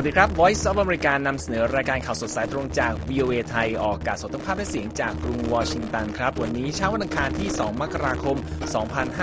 [0.00, 8.36] วัสดีครับ Voice of America นำเสนอรายการข่าวสดสายตรงจาก VOA ไทย ออกอากาศสดทั้งภาพและเสียงจากกรุงวอชิงตันครับ วันนี้เช้าวันอังคารที่ 2 มกราคม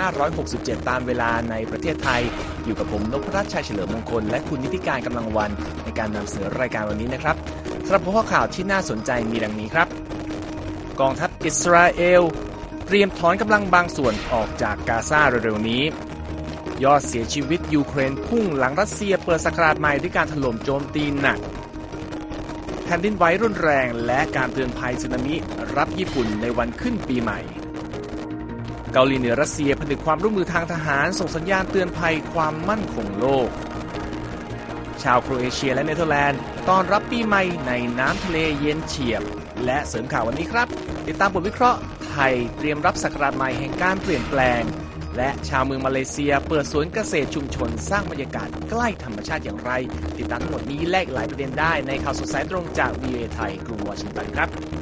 [0.02, 2.22] 2567 ตามเวลาในประเทศไทย
[2.64, 5.50] อยู่กับผมนพรัชชัยเฉลิมมงคล และคุณนิติการกำลังวัน
[5.84, 7.36] ในการนำเสนอรายการวันนี้นะครับ
[7.84, 9.88] สำหรับข้อข่าวที่น่าสนใจมีดังนี้ครับ
[11.00, 12.22] กองทัพอิสราเอล
[12.86, 15.82] เตรียมถอนกำลังบางส่วนออกจากกาซาเร็วๆนี้
[16.84, 21.38] ยอดเสียชีวิตยูเครนพุ่งหลังรัสเซียเปิดศักราชใหม่ด้วยการถล่มโจมตีหนัก
[22.84, 25.34] แผ่นดินไหวรุนแรงและการเตือนภัยสึนามิ
[25.76, 27.40] รับญี่ปุ่นในวันขึ้นปีใหม่
[28.92, 33.48] เกาหลีเหนือรัสเซียผนึกความร่วมมือทางทหารส่งสัญญาณเตือนภัยความมั่นคงโลก
[35.02, 39.22] ชาวโครเอเชียและเนเธอร์แลนด์ต้อนรับปีใหม่ในน้ำทะเลเย็นเฉียบ
[39.64, 40.68] และเสริมข่าววันนี้ครับ
[41.06, 41.78] ติดตามบทวิเคราะห์
[42.10, 44.62] ไทยเตรียมรับสักราชใหม่แห่งการเปลี่ยนแปลง
[45.16, 49.72] และชาวเมืองมาเลเซียเปิดสวนเกษตรชุมชน สร้างบรรยากาศใกล้ธรรมชาติอย่างไร
[50.18, 54.75] ติดตามทั้งหมดนี้แลกหลายประเด็นได้ในข่าวสดสายตรงจากวีเอไทยกรุงวอชิงตันครับ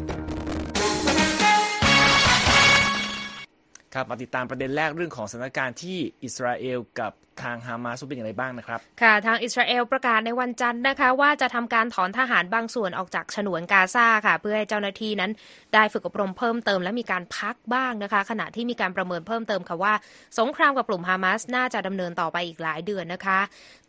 [3.94, 15.30] ครับมาติดตามประเด็นแรกเรื่องของสถานการณ์ที่อิสราเอลกับทางฮามาสเป็นอย่างไรบ้างนะครับ ค่ะ ทางอิสราเอลประกาศในวันจันทร์นะคะ ว่าจะทำการถอนทหารบางส่วนออกจากฉนวนกาซาค่ะ เพื่อให้เจ้าหน้าที่นั้น
[15.74, 19.94] ได้ฝึกอบรมเพิ่มเติมและมีการพักบ้างนะคะ ขณะที่มีการประเมินเพิ่มเติมค่ะว่า
[20.38, 23.40] สงครามกับกลุ่มฮามาสน่าจะดำเนินต่อไปอีกหลายเดือนนะคะ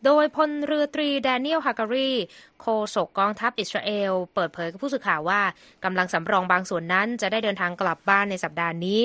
[0.05, 2.11] โดยพลเรือตรีแดเนียลฮาการี
[2.61, 5.41] โฆษกกองทัพอิสราเอล เปิดเผยกับผู้สื่อข่าวว่า
[5.83, 8.99] กำลังสำรองบางส่วนนั้นจะได้เดินทางกลับบ้านในสัปดาห์นี้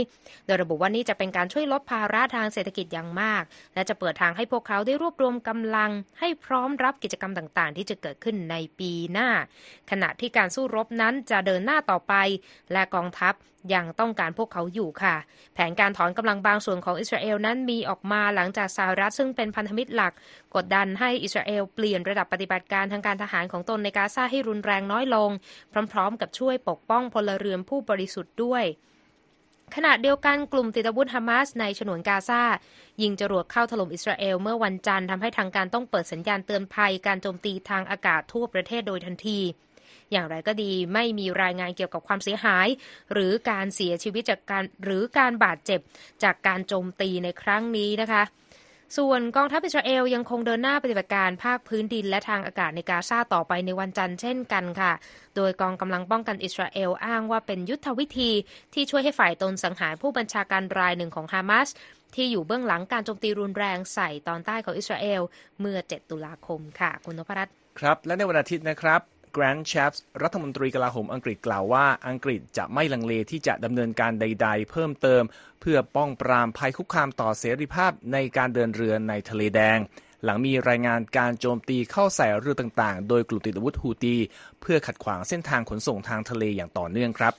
[0.47, 3.43] โดยระบุว่านี่จะเป็นการช่วยลดภาระทางเศรษฐกิจอย่างมาก
[3.75, 5.91] และจะเปิดทางให้พวกเขาได้รวบรวมกำลัง
[6.21, 9.28] ให้พร้อมรับกิจกรรมต่างๆ ที่จะเกิดขึ้นในปีหน้า
[9.91, 12.15] ขณะที่การสู้รบนั้นจะเดินหน้าต่อไป
[12.73, 13.34] และกองทัพ
[13.75, 15.17] ยังต้องการพวกเขาอยู่ค่ะ
[15.55, 20.12] แผนการถอนกำลังบางส่วนของอิสราเอลนั้นมีออกมาหลังจากสหรัฐซึ่งเป็นพันธมิตรหลัก
[20.56, 25.31] กดดันให้อิสราเอลเปลี่ยนระดับปฏิบัติการทางการทหารของตนในกาซาให้รุนแรงน้อยลง
[25.93, 28.65] พร้อมๆ กับช่วยปกป้องพลเรือนผู้บริสุทธิ์ด้วย
[29.77, 32.43] ขณะเดียวกันกลุ่มติดอาวุธฮามาสในฉนวนกาซา
[33.03, 39.41] ยิงจรวดเข้าถล่มอิสราเอลเมื่อวันจันทร์ทำให้ทางการต้องเปิดสัญญาณเตือนภัยการโจมตีทางอากาศทั่วประเทศโดยทันที
[40.12, 42.66] อย่างไรก็ดีไม่มีรายงานเกี่ยวกับความเสียหาย
[43.12, 45.81] หรือการเสียชีวิตจากการหรือการบาดเจ็บ
[46.25, 48.22] จากการโจมตีในครั้งนี้นะคะ
[48.99, 54.93] ส่วนกองทัพอิสราเอลยังคงเดินหน้าปฏิบัติการภาคพื้นดินและทางอากาศในกาซาต่อไปในวันจันทร์เช่นกันค่ะ
[55.37, 58.31] โดยกองกำลังป้องกันอิสราเอลอ้างว่าเป็นยุทธวิธี
[58.75, 61.69] ที่ช่วยให้ฝ่ายตนสังหารผู้บัญชาการรายหนึ่งของฮามาส
[62.15, 65.21] ที่อยู่เบื้องหลังการโจมตีรุนแรงใส่ตอนใต้ของอิสราเอล
[65.61, 69.01] เมื่อ 7 ตุลาคมค่ะ คุณนพรัตน์ครับ และในวันอาทิตย์นะครับ
[69.32, 75.22] แกรนด์แชปส์รัฐมนตรีกลาโหมอังกฤษกล่าวว่า อังกฤษจะไม่ลังเลที่จะดำเนินการใด ๆ เพิ่มเติม
[75.60, 79.78] เพื่อป้องปรามภัยคุกคามต่อเสรีภาพในการเดินเรือในทะเลแดง
[80.24, 84.16] หลังมีรายงานการโจมตีเข้าใส่เรือต่างๆ โดยกลุ่มติดอาวุธฮูตี
[84.60, 87.34] เพื่อขัดขวางเส้นทางขนส่งทางทะเลอย่างต่อเนื่องครับ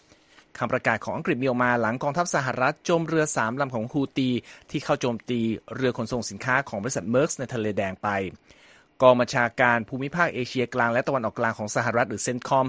[0.58, 4.30] คำประกาศของอังกฤษมีออกมาหลังกองทัพสหรัฐโจมเรือสามลำของฮูตี
[4.72, 5.40] ที่เข้าโจมตี
[5.76, 8.10] เรือขนส่งสินค้าของบริษัทเมอร์สก์ในทะเลแดงไป
[9.02, 12.68] กองบัญชาการภูมิภาคเอเชียกลางและตะวันออกกลางของสหรัฐหรือเซนคอม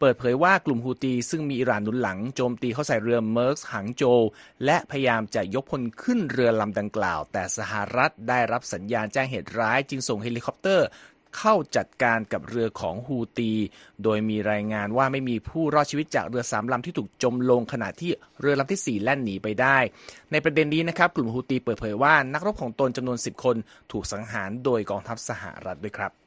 [0.00, 4.04] เปิดเผยว่ากลุ่มฮูตีซึ่งมีอิหร่านหนุนหลังโจมตีเข้าใส่เรือเมอร์สก์หังโจว
[4.64, 10.86] และพยายามจะยกพลขึ้นเรือลำดังกล่าว แต่สหรัฐได้รับสัญญาณแจ้งเหตุร้ายจึงส่งเฮลิคอปเตอร์
[11.38, 13.52] เข้าจัดการกับเรือของฮูตี
[14.02, 19.78] โดยมีรายงานว่าไม่มีผู้รอดชีวิตจากเรือสามลำที่ถูกจมลงขณะที่เรือลำที่ 4 แล่นหนีไปได้
[20.32, 23.56] ในประเด็นนี้นะครับกลุ่มฮูตีเปิดเผยว่านักรบของตนจำนวน 10 คน
[23.92, 26.23] ถูกสังหารโดยกองทัพสหรัฐด้วยครับ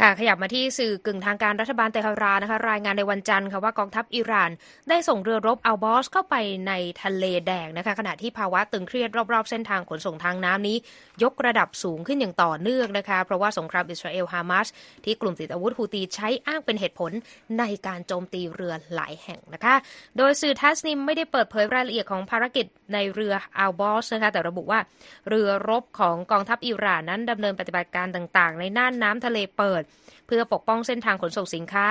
[0.00, 4.50] ค่ะขยับมาที่สื่อกึ่งทางการรัฐบาลเตหะรานะคะรายงานในวันจันทร์ค่ะว่ากองทัพอิหร่าน
[4.88, 6.34] ได้ส่งเรือรบอัลบอสเข้าไป
[6.68, 10.76] ในทะเลแดงนะคะขณะที่ภาวะตึงเครียดรอบๆเส้นทางขนส่งทางน้ำนี้
[11.22, 14.66] ยกระดับสูงขึ้นอย่างต่อเนื่องนะคะเพราะว่าสงครามอิสราเอลฮามาส
[15.04, 17.12] ที่กลุ่มติดอาวุธฮูตีใช้อ้างเป็นเหตุผล
[17.58, 19.74] ในการโจมตีเรือหลายแห่งนะคะ
[20.16, 24.80] โดยสื่อทัสนิมไม่ได้เปิดเผยรายละเอียดของภารกิจในเรืออัลบอสนะคะแต่ระบุว่า
[25.28, 29.82] เรือรบของกองทัพอิหร่านนั้นดำเนินปฏิบัติการต่างๆ ในน่านน้ำทะเลเปิด
[30.26, 31.86] เพื่อปกป้องเส้นทางขนส่งสินค้า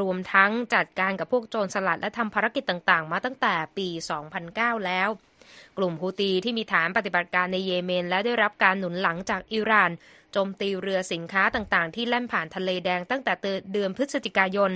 [0.00, 3.88] รวมทั้งจัดการกับพวกโจรสลัดและทำภารกิจต่างๆ มาตั้งแต่ปี
[4.36, 5.08] 2009 แล้ว
[5.78, 9.90] กลุ่มฮูตีที่มีฐานปฏิบัติการในเยเมน และได้รับการหนุนหลังจากอิหร่าน
[10.32, 13.32] โจมตีเรือสินค้าต่างๆ ที่แล่นผ่านทะเลแดงตั้งแต่
[13.72, 14.70] เดือนพฤศจิกายน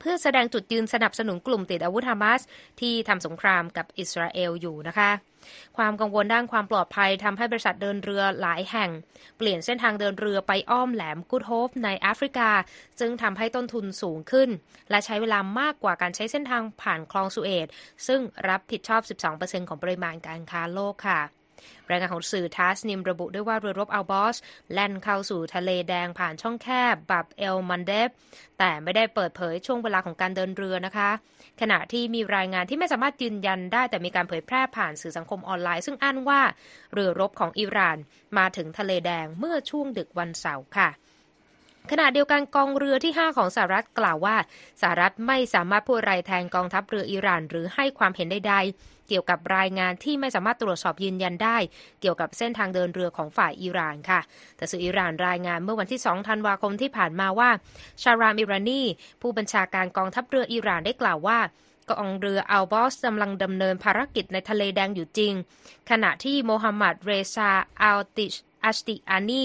[0.00, 2.40] เพื่อแสดงจุดยืนสนับสนุนกลุ่มติดอาวุธฮามาส
[2.80, 5.10] ที่ทำสงครามกับอิสราเอลอยู่นะคะ
[5.76, 8.90] ความกังวลด้านความปลอดภัยทำให้บริษัทเดินเรือหลายแห่ง
[9.38, 12.50] เปลี่ยนเส้นทางเดินเรือไปอ้อมแหลมกูดโฮฟในแอฟริกา
[13.00, 14.48] ซึ่งทำให้ต้นทุนสูงขึ้น
[14.90, 17.68] และใช้เวลามากกว่าการใช้เส้นทางผ่านคลองสุเอต
[18.06, 19.02] ซึ่งรับผิดชอบ
[19.36, 21.20] 12%ของปริมาณการค้าโลกค่ะ
[21.90, 24.36] รายงานของสื่อทัสนิมระบุด้วยว่าเรือรบอัลบอส
[24.72, 28.10] แล่นเข้าสู่ทะเลแดงผ่านช่องแคบบับเอลมันเดฟ
[28.58, 31.10] แต่ไม่ได้เปิดเผยช่วงเวลาของการเดินเรือนะคะ
[31.62, 36.40] ขณะที่มีรายงานที่ไม่สามารถยืนยันได้แต่มีการเผยแพร่ผ่านสื่อสังคมออนไลน์ ซึ่งอ้างว่า
[36.92, 37.98] เรือรบของอิหร่าน
[38.38, 40.88] มาถึงทะเลแดงเมื่อช่วงดึกวันเสาร์ค่ะ
[41.90, 44.36] ขณะเดียวกันกองเรือที่ 5 ของสหรัฐกล่าวว่า
[44.80, 51.56] สหรัฐไม่สามารถพูดไรแทนกองทัพเรืออิหร่าน หรือให้ความเห็นใดๆ เกี่ยวกับรายงานที่ไม่สามารถตรวจสอบยืนยันได้
[52.00, 54.20] เกี่ยวกับเส้นทางเดินเรือของฝ่ายอิหร่านค่ะ
[54.56, 57.50] แต่สื่ออิหร่านรายงานเมื่อวันที่ 2 ธันวาคมที่ผ่านมาว่า
[58.02, 58.82] ชารามอิรานี
[59.22, 61.38] ผู้บัญชาการกองทัพเรืออิหร่านได้กล่าวว่า
[61.90, 65.32] กองเรืออัลบอสกำลังดำเนินภารกิจในทะเลแดงอยู่จริง
[65.90, 67.50] ขณะที่โมฮัมหมัดเรซา
[67.82, 68.34] อัลติช
[68.64, 69.44] อัชติอานี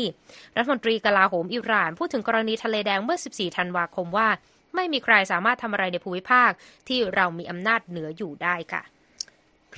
[0.56, 4.30] รัฐมนตรีกลาโหมอิหร่าน พูดถึงกรณีทะเลแดงเมื่อ 14 ธันวาคมว่า
[4.75, 6.52] ไม่มีใครสามารถทำอะไรในภูมิภาค
[6.88, 8.81] ที่เรามีอำนาจเหนืออยู่ได้ค่ะ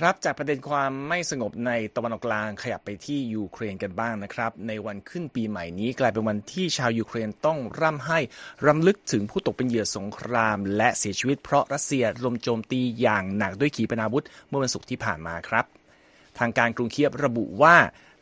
[0.04, 8.18] ครับจากประเด็นความไม่สงบในตะวันออกกลางขยับไปที่ยูเครนกันบ้างนะครับ ในวันขึ้นปีใหม่นี้กลายเป็นวันที่ชาวยูเครนต้องร่ำไห้
[8.66, 15.64] รำลึกถึงผู้ตกเป็นเหยื่อสงคราม และเสียชีวิตเพราะรัสเซียระดมโจมตีอย่างหนักด้วยขีปนาวุธเมื่อวันศุกร์ที่ผ่านมาครับ
[16.38, 17.76] ทางการกรุงเคียฟระบุว่า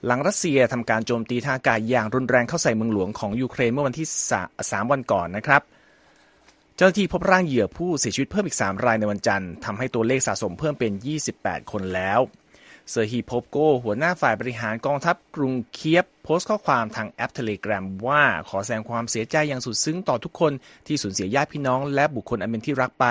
[0.06, 4.08] หลังรัสเซียทำการโจมตีทางอากาศอย่างรุนแรงเข้าใส่เมืองหลวงของยูเครนเมื่อวันที่
[4.50, 5.62] 3 วันก่อนนะครับ
[6.80, 10.92] เจ้าหน้าที่พบร่างเหยื่อผู้เสียชีวิตเพิ่มอีก 3 รายในวันจันทร์ทำให้ตัวเลขสะสมเพิ่มเป็น
[11.30, 12.20] 28 คนแล้ว
[12.90, 20.52] เซอร์ฮีย์ป็อปโก หัวหน้าฝ่ายบริหารกองทัพกรุงเคียฟ โพสต์ข้อความทางแอปเทเลแกรมว่าขอแสดงความเสียใจอย่างสุดซึ้งต่อทุกคน
[20.86, 23.06] ที่สูญเสียญาติพี่น้องและบุคคลอันเป็นที่รักไป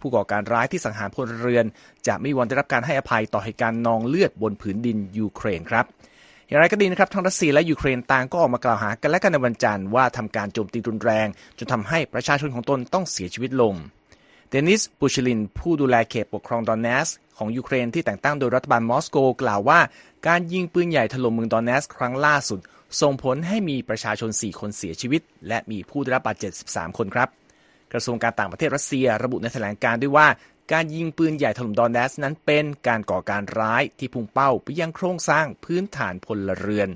[0.00, 1.64] ผู้ก่อการร้ายที่สังหารพลเรือน
[2.06, 5.84] จะไม่มีวันได้รับการให้อภัยต่อเหตุการณ์นองเลือดบนผืนดินยูเครนครับ
[6.48, 11.28] อย่างไรก็ดีนะครับทั้งรัสเซียและยูเครนต่างก็ออกมากล่าวหากันและกันในวันจันทร์ว่าทำการโจมตีรุนแรง
[11.58, 13.74] จนทำให้ประชาชนของตนต้องเสียชีวิตลง
[14.48, 17.08] เดนิสปูชิลิน ผู้ดูแลเขตปกครองดอนเนตสก์
[17.38, 19.80] ของยูเครนที่แต่งตั้งโดยรัฐบาลมอสโกกล่าวว่า
[20.26, 22.60] การยิงปืนใหญ่ถล่มเมืองดอนเนตสก์ครั้งล่าสุด
[23.00, 27.28] ส่งผลให้มีประชาชน 4 คนเสียชีวิต และมีผู้ได้รับบาดเจ็บ 13 คนครับ
[27.92, 30.26] กระทรวงการต่างประเทศรัสเซียระบุในแถลงการณ์ด้วยว่า
[30.72, 36.88] การยิงปืนใหญ่ถล่มดอนเนตสก์นั้นเป็นการก่อการร้ายที่พุ่งเป้าไปยังโครงสร้างพื้นฐานพลเรือน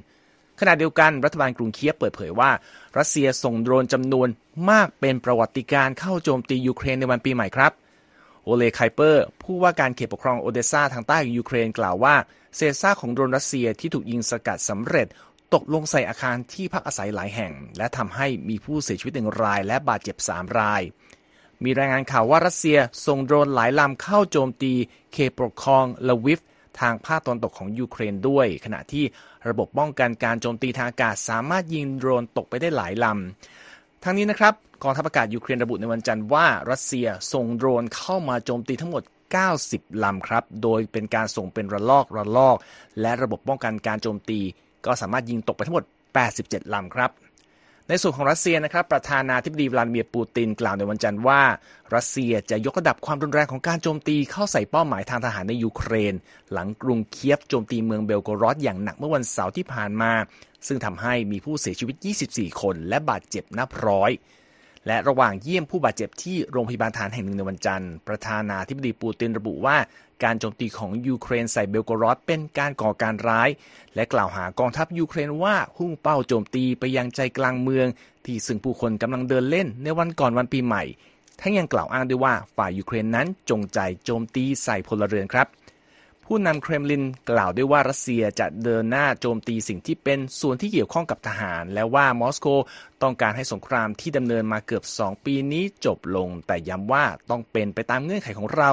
[0.61, 2.51] ขณะเดียวกันรัฐบาลกรุงเคียฟเปิดเผยว่า
[2.99, 4.29] รัสเซียส่งโดรนจำนวน
[4.71, 7.73] มากเป็นประวัติการณ์เข้าโจมตียูเครนในวันปีใหม่ครับ
[8.45, 12.15] โอเลห์คิเปอร์ ผู้ว่าการเขตปกครองโอเดซาทางใต้ของยูเครนกล่าวว่า
[12.57, 15.07] เศษซากของโดรนรัสเซียที่ถูกยิงสกัดสำเร็จ
[15.55, 20.83] ตกลงใส่อาคารที่พักอาศัยหลายแห่ง และทำให้มีผู้เสียชีวิตหนึ่งรายและบาดเจ็บสามราย
[21.65, 24.73] มีรายงานข่าวว่ารัสเซียส่งโดรนหลายลำเข้าโจมตี
[25.13, 26.41] เขตปกครองลวิฟ
[26.81, 29.05] ทางภาคตะวันตกของยูเครนด้วย ขณะที่
[29.49, 39.03] ระบบป้องกันการโจมตีทางอากาศสามารถยิงโดรนตกไปได้หลายลำทั้งนี้นะครับกองทัพอากาศยูเครนระบุในวันจันทร์ว่ารัสเซียส่งโดรนเข้ามาโจมตีทั้งหมด
[39.53, 42.57] 90 ลำครับ โดยเป็นการส่งเป็นระลอกระลอก
[43.01, 44.41] และระบบป้องกันการโจมตี
[44.87, 45.85] ก็สามารถยิงตกไปทั้งหมด
[46.29, 47.11] 87 ลำครับ
[47.91, 51.43] ในส่วนของรัสเซียนะครับประธานาธิบดีวลาดิเมียร์ปูติน กล่าวในวันจันทร์ว่า
[51.95, 56.15] รัสเซียจะยกระดับความรุนแรงของการโจมตีเข้าใส่เป้าหมายทางทหารในยูเครน
[56.53, 60.13] หลังกรุงเคียฟโจมตีเมืองเบลโกรอดอย่างหนักเมื่อวันเสาร์ที่ผ่านมา
[60.67, 61.97] ซึ่งทำให้มีผู้เสียชีวิต
[62.29, 64.11] 24 คน และบาดเจ็บนับร้อย
[64.87, 69.77] และระหว่างเยี่ยมผู้บาดเจ็บที่โรงพยาบาลฐานแห่งหนึ่งในวันจันทร์ ประธานาธิบดีปูตินระบุว่า
[70.25, 73.49] การโจมตีของยูเครนใส่เบลโกรอดเป็นการก่อการร้าย
[73.95, 77.87] และกล่าวหากองทัพยูเครนว่าพุ่งเป้าโจมตีไปยังใจกลางเมือง
[78.25, 80.83] ที่ซึ่งผู้คนกำลังเดินเล่นในวันก่อนวันปีใหม่
[81.41, 85.49] ทั้งยังกล่าวอ้างด้วยว่าฝ่ายยูเครนนั้นจงใจโจมตีใส่พลเรือนครับ
[86.33, 92.47] ผู้นำเครมลินกล่าวด้วยว่ารัสเซียจะเดินหน้าโจมตีสิ่งที่เป็นส่วนที่เกี่ยวข้องกับทหาร และว่ามอสโก
[93.03, 98.71] ต้องการให้สงครามที่ดำเนินมาเกือบ 2 ปีนี้จบลง แต่ย้ำว่าต้องเป็นไปตามเงื่อนไขของเรา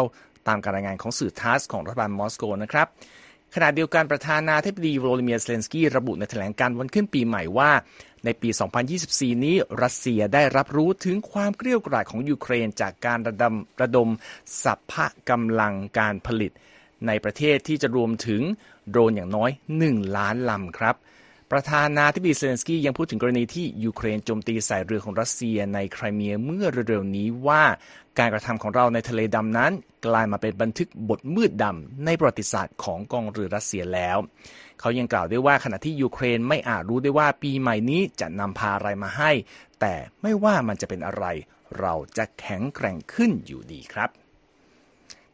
[0.47, 2.87] ตามการรายงานของสื่อทัสของรัฐบาลมอสโกนะครับ
[3.55, 7.71] ขณะเดียวกันประธานาธิบดีโวโลดิเมียร์เซเลนสกี้ระบุในแถลงการณ์วันขึ้นปีใหม่ว่า
[8.25, 8.49] ในปี
[8.97, 14.09] 2024 นี้รัสเซียได้รับรู้ถึงความเกรี้ยวกราดของยูเครนจากการระดมระดม
[14.63, 16.51] สรรพกำลังการผลิต
[17.07, 18.41] ในประเทศที่จะรวมถึง
[18.89, 19.51] โดรนอย่างน้อย
[19.83, 20.95] 1 ล้านลำครับ
[21.51, 27.63] ประธานาธิบดีเซเลนสกี้ยังพูดถึงกรณีที่ยูเครนโจมตีใส่เรือของรัสเซียในไครเมียเมื่อเร็วๆนี้ว่า
[28.19, 29.71] การกระทำของเราในทะเลดำนั้น
[30.05, 34.17] กลายมาเป็นบันทึกบทมืดดำในประวัติศาสตร์ของกองเรือรัสเซียแล้ว
[34.79, 39.31] เขายังกล่าวด้วยว่าขณะที่ยูเครนไม่อาจรู้ได้ว่าปีใหม่นี้จะนำพาอะไรมาให้
[39.79, 41.25] แต่ไม่ว่ามันจะเป็นอะไร
[41.79, 44.09] เราจะแข็งแกร่งขึ้นอยู่ดีครับ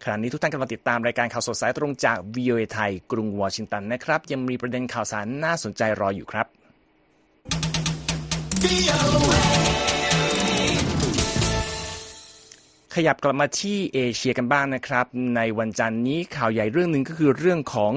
[0.03, 6.47] ขณะนี้ทุกท่านกำลังติดตามรายการข่าวสดสายตรงจาก VOA ไทย กรุงวอชิงตันนะครับ ยังมีประเด็นข่าวสารน่าสนใจรออยู่ครับ
[12.95, 15.05] ขยับกลับมาที่เอเชียกันบ้างนะครับ
[15.35, 17.93] ในวันจันทร์นี้ข่าวใหญ่เรื่องหนึ่งก็คือเรื่องของ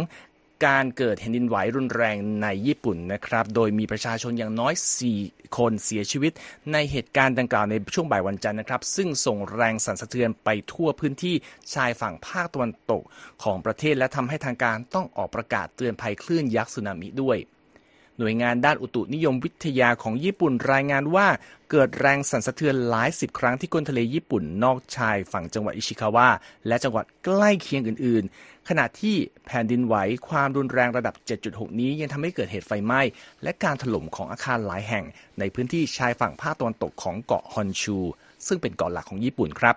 [0.65, 4.75] การเกิดแผ่นดินไหวรุนแรงในญี่ปุ่นนะครับ โดยมีประชาชนอย่างน้อย
[5.15, 6.33] 4 คนเสียชีวิต
[6.73, 11.35] ในเหตุการณ์ดังกล่าวในช่วงบ่ายวันจันทร์นะครับ ซึ่งส่งแรงสั่นสะเทือนไปทั่วพื้นที่
[11.75, 13.03] ชายฝั่งภาคตะวันตก
[13.43, 17.39] ของประเทศและทำให้ทางการต้องออกประกาศเตือนภัยคลื่นยักษ์สึนามิด้วย
[18.19, 21.27] หน่วยงานด้านอุตุนิยมวิทยาของญี่ปุ่นรายงานว่า
[21.71, 26.29] เกิดแรงสั่นสะเทือนหลายสิบครั้งที่ก้นทะเลญี่ปุ่นนอกชายฝั่งจังหวัดอิชิคาวะ
[26.67, 29.95] และจังหวัดใกล้เคียงอื่น ๆ ขณะที่แผ่นดินไหว
[30.29, 31.15] ความรุนแรงระดับ
[31.47, 33.01] 7.6 นี้ยังทำให้เกิดเหตุไฟไหม้
[33.43, 35.05] และการถล่มของอาคารหลายแห่ง
[35.39, 37.99] ในพื้นที่ชายฝั่งภาคตะวันตกของเกาะฮอนชู
[38.47, 39.77] ซึ่งเป็นเกาะหลักของญี่ปุ่นครับ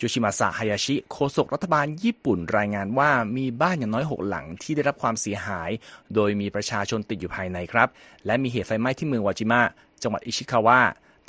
[0.00, 5.70] ยูชิมาซะฮายาชิโฆษกรัฐบาลญี่ปุ่นรายงานว่ามีบ้านอย่างน้อย 6 หลังที่ได้รับความเสียหาย
[6.14, 7.88] โดยมีประชาชนติดอยู่ภายในครับ
[8.26, 9.62] และมีเหตุไฟไหม้ที่เมืองวาจิมะ
[10.02, 10.80] จังหวัดอิชิคาวะ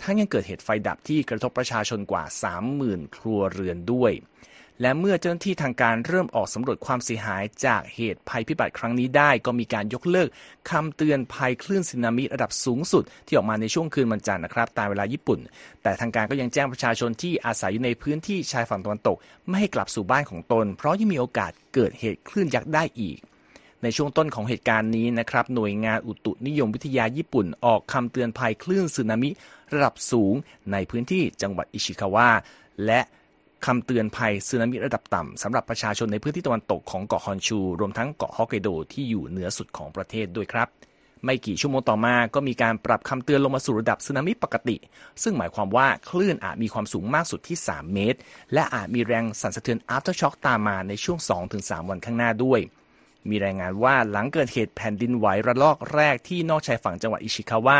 [0.01, 2.23] ทั้งยังเกิดเหตุไฟดับที่กระทบประชาชนกว่า
[2.71, 4.11] 30,000 ครัวเรือนด้วย
[4.81, 10.29] และเมื่อเจ้าหน้าที่ทางการเริ่มออกสำรวจความเสียหายจากเหตุภัยพิบัติครั้งนี้ได้ ก็มีการยกเลิก
[10.71, 15.39] คำเตือนภัยคลื่นสึนามิระดับสูงสุด ที่ออกมาในช่วงคืนวันจันทร์นะครับตามเวลาญี่ปุ่น
[15.83, 19.17] แต่ทางการก็ยังแจ้งประชาชนที่อาศัยอยู่ในพื้นที่ชายฝั่งตะวันตก
[19.47, 23.19] ไม่ให้กลับสู่บ้านของตน เพราะยังมีโอกาสเกิดเหตุคลื่นยักษ์ได้อีก
[23.83, 29.29] ในช่วงต้นของเหตุการณ์นี้นะครับ หน่วยงานอุตุนิยมวิทยาญี่ปุ่น ออกคำเตือนภัยคลื่นสึนามิ
[29.73, 30.33] ระดับสูง
[30.71, 32.29] ในพื้นที่จังหวัดอิชิคาวะ
[32.85, 33.01] และ
[33.65, 40.67] คำเตือนภัยสึนามิระดับต่ำสำหรับประชาชนในพื้นที่ตะวันตกของเกาะฮอนชู รวมทั้งเกาะฮอกไกโดที่อยู่เหนือสุดของประเทศด้วยครับ
[41.25, 44.77] ไม่กี่ชั่วโมงต่อมาก็มีการปรับคำเตือนลงมาสู่ระดับสึนามิปกติ
[45.23, 48.19] ซึ่งหมายความว่าคลื่นอาจมีความสูงมากสุดที่ 3 เมตร
[48.53, 51.19] และอาจมีแรงสั่นสะเทือน aftershock ตามมาในช่วง
[51.55, 52.59] 2-3 วันข้างหน้าด้วย
[53.29, 57.79] มีรายงานว่าหลังเกิดเหตุแผ่นดินไหวระลอกแรกที่นอกชายฝั่งจังหวัดอิชิคาวะ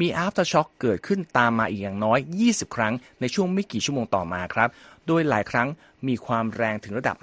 [0.00, 2.18] มี aftershock เกิดขึ้นตามมาอีกอย่างน้อย
[2.48, 4.68] 20 ครั้งในช่วงไม่กี่ชั่วโมงต่อมาครับ
[5.06, 5.68] โดยหลายครั้ง
[6.08, 7.16] มีความแรงถึงระดับ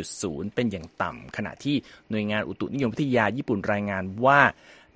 [0.00, 1.76] 5.0 เป็นอย่างต่ำ ขณะที่
[2.10, 4.40] หน่วยงานอุตุนิยมวิทยาญี่ปุ่นรายงานว่า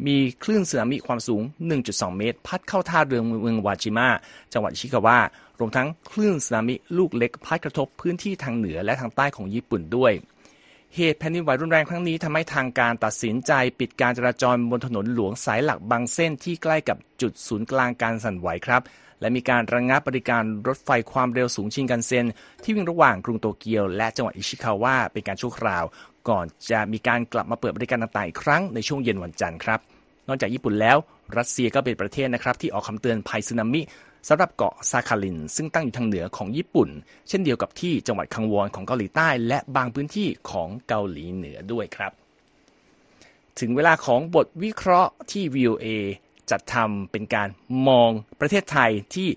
[0.07, 1.43] มีคลื่นสึนามิความสูง
[1.81, 4.09] 1.2 เมตร พัดเข้าท่าเรือเมืองวาจิมะ
[4.53, 5.19] จังหวัดชิคาวะ
[5.59, 10.13] รวมทั้งคลื่นสึนามิลูกเล็กพัดกระทบพื้นที่ทางเหนือและทางใต้ของญี่ปุ่นด้วย
[10.99, 18.83] เหตุแผ่นดินไหวรุนแรงครั้งนี้ทำให้ทางการตัดสินใจปิดการจราจรบนถนนหลวงสายหลักบางเส้นที่ใกล้กับจุดศูนย์กลางการสั่นไหวครับ
[19.21, 22.27] และมีการระงงับบริการรถไฟความเร็วสูงชินกันเซ็น
[22.63, 25.85] ที่วิ่งระหว่างกรุงโตเกียว และจังหวัดอิชิคาวะเป็นการชั่วคราว
[26.29, 29.81] ก่อนจะมีการกลับมาเปิดบริการต่างๆอีกครั้งในช่วงเย็นวันจันทร์ครับ
[30.29, 30.97] นอกจากญี่ปุ่นแล้ว
[31.37, 33.81] รัสเซียก็เป็นประเทศนะครับที่ออกคำเตือนภัยสึนามิ
[34.29, 36.89] สำหรับเกาะซาคาลิน ซึ่งตั้งอยู่ทางเหนือของญี่ปุ่น
[37.29, 42.13] เช่นเดียวกับที่จังหวัดคังวอนของเกาหลีใต้ และบางพื้นที่ของเกาหลีเหนือด้วยครับ
[43.61, 45.87] ถึงเวลาของบทวิเคราะห์ที่ VOA
[46.51, 47.49] จัดทำเป็นการ
[47.89, 49.29] มองประเทศไทยที่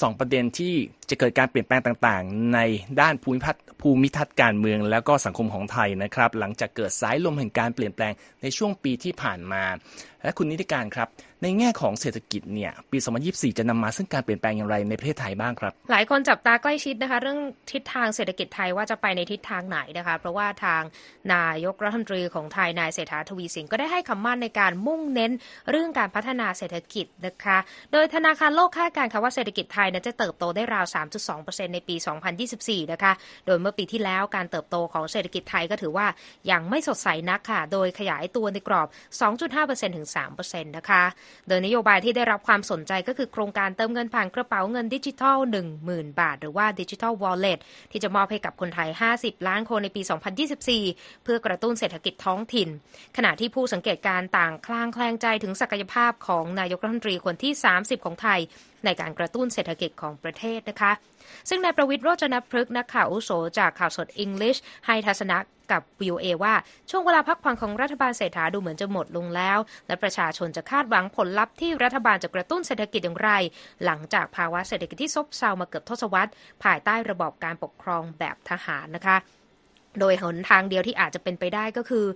[0.00, 0.74] สองประเด็นที่
[1.10, 2.58] จะเกิดการเปลี่ยนแปลงต่างๆ ใน
[3.00, 8.12] ด้านภูมิพัฒน์ภูมิทัศน์การเมือง แล้วก็สังคมของไทยนะครับ หลังจากเกิดสายลมแห่งการเปลี่ยนแปลง
[8.42, 9.62] ในช่วงปีที่ผ่านมา
[10.22, 11.08] และคุณนิติการครับ
[11.42, 12.98] ในแง่ของเศรษฐกิจเนี่ยปี
[13.28, 17.38] 2024 จะนำมาซึ่งการเปลี่ยนแปลงอย่างไรในประเทศไทยบ้างครับ หลายคนจับตาใกล้ชิดนะคะ เรื่อง
[17.72, 20.82] ทิศทางเศรษฐกิจไทยว่าจะไปในทิศทางไหนนะคะ เพราะว่าทาง
[21.34, 25.32] นายกรัฐมนตรีของไทยนายเศรษฐาทวีสินก็ได้ให้คำมั่นในการมุ่งเน้น
[25.70, 27.58] เรื่องการพัฒนาเศรษฐกิจนะคะ
[27.92, 31.96] โดยธนาคารโลกคาดการณ์ค่ะว่าเศรษฐกิจไทยจะเติบโตได้ราว3.2%ในปี
[32.44, 33.12] 2024 นะคะ
[33.46, 36.06] โดยเมื่อปีที่แล้วการเติบโตของเศรษฐกิจไทยก็ถือว่า
[36.50, 38.88] ยังไม่สดใสนักค่ะ โดยขยายตัวในกรอบ
[39.42, 41.02] 2.5%ถึง 3%นะคะ
[41.48, 45.38] โดยนโยบายที่ได้รับความสนใจก็คือโครงการเติมเงินผ่านกระเป๋าเงินดิจิทัล
[45.80, 47.58] 10,000 บาท หรือว่าดิจิทัลวอลเล็ต
[47.92, 48.88] ที่จะมอบให้กับคนไทย
[49.18, 50.02] 50 ล้านคนในปี
[50.62, 52.68] 2024 เพื่อกระตุ้นเศรษฐกิจท้องถิ่น
[53.16, 58.40] ขณะที่ผู้สังเกตการต่างคลางแคลงใจถึงศักยภาพของนายกรัฐมนตรีคนที่ 30 ของไทย
[58.84, 60.92] ในการกระตุ้นเศรษฐกิจของประเทศนะคะ
[61.48, 64.56] ซึ่งนายประวิทย์โรจนพฤกษ์นักข่าวอุโสจากข่าวสดอังกฤษ
[64.86, 65.38] ให้ทัศนะ
[65.72, 66.54] กับ VOA ว่า
[66.90, 73.30] ช่วงเวลาพักผ่อนของรัฐบาลเศรษฐาดูเหมือนจะหมดลงแล้ว และประชาชนจะคาดหวังผลลัพธ์ที่รัฐบาลจะกระตุ้นเศรษฐกิจอย่างไร
[73.84, 76.30] หลังจากภาวะเศรษฐกิจที่ซบเซามาเกือบทศวรรษ
[76.64, 79.16] ภายใต้ระบอบการปกครองแบบทหารนะคะ
[80.00, 82.06] โดยหนทางเดียวที่อาจจะเป็นไปได้ก็คือ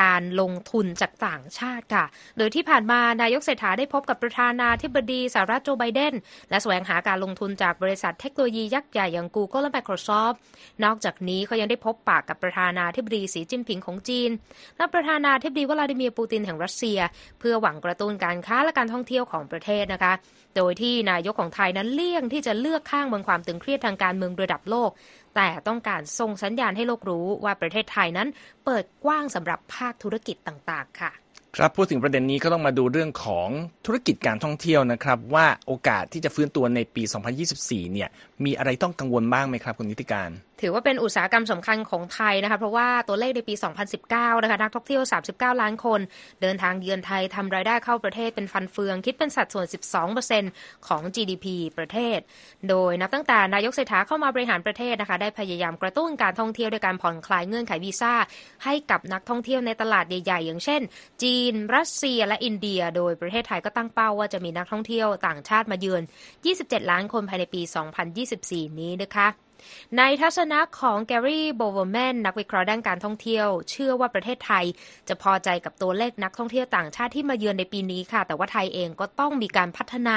[0.00, 2.04] การลงทุนจากต่างชาติค่ะ
[2.38, 6.14] โดยที่ผ่านมานายกเศรษฐาได้พบกับประธานาธิบดีสหรัฐโจไบเดน
[6.50, 10.36] และแสวงหาการลงทุนจากบริษัทเทคโนโลยียักษ์ใหญ่อย่าง Google และ Microsoft
[10.84, 14.30] นอกจากนี้เขายังได้พบปากกับประธานาธิบดีสีจิ้นผิงของจีน
[14.76, 16.98] และประธานาธิบดีวลาดิเมียร์ปูตินแห่งรัสเซีย
[17.38, 20.12] เพื่อหวังกระตุ้นการค้าและการท่องเที่ยวของประเทศนะคะ
[20.56, 24.90] โดยที่นายกของไทยนั้นเลี่ยงที่จะเลือกข้างบนความตึงเครียดทางการเมืองระดับโลก
[25.40, 28.28] แต่ต้องการส่งสัญญาณให้โลกรู้ว่าประเทศไทยนั้น
[28.64, 31.10] เปิดกว้างสำหรับภาคธุรกิจต่างๆ ค่ะ
[31.56, 33.48] ครับพูดถึงประเด็นนี้ก็ต้องมาดูเรื่องของ
[33.86, 37.02] ธุรกิจการท่องเที่ยวนะครับ ว่าโอกาสที่จะฟื้นตัวในปี
[37.48, 38.08] 2024 เนี่ย
[38.44, 40.30] มีอะไรต้องกังวลบ้างไหมครับคุณนิติการ
[40.62, 43.54] ถือว่าเป็นอุตสาหกรรมสำคัญของไทยนะคะเพราะว่าตัวเลขในปี
[43.98, 45.02] 2019 นะคะนักท่องเที่ยว
[45.32, 46.00] 39 ล้านคน
[46.42, 49.66] เดินทางเยือนไทยทำรายได้เข้าประเทศเป็นฟันเฟือง คิดเป็นสัดส่วน
[50.26, 51.46] 12%ของ GDP
[51.78, 52.18] ประเทศ
[52.68, 58.14] โดยนับตั้งแต่นายกเศรษฐาเข้ามาบริหารประเทศนะคะได้พยายามกระตุ้นการท่องเที่ยวด้วยการผ่อนคลายเงื่อนไขวีซ่า
[58.64, 60.80] ให้กับนักท่องเที่ยวในตลาดใหญ่ ๆ อย่างเช่น
[61.22, 61.37] จีน
[61.76, 66.02] รัสเซียและอินเดีย โดยประเทศไทยก็ตั้งเป้าว่าจะมีนักท่องเที่ยวต่างชาติมาเยือน
[66.46, 67.62] 27 ล้านคนภายในปี
[68.20, 69.47] 2024 นี้นะคะ
[69.98, 74.64] ในทัศนะของแกรี่โบว์แมนนักวิเคราะห์ด้านการท่องเที่ยว เชื่อว่าประเทศไทย
[75.08, 80.16] จะพอใจกับตัวเลขนักท่องเที่ยวต่างชาติที่มาเยือนในปีนี้ค่ะ แต่ว่าไทยเองก็ต้องมีการพัฒนา